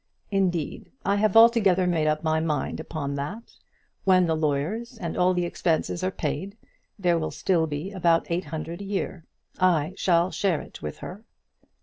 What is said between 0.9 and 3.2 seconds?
I have altogether made up my mind upon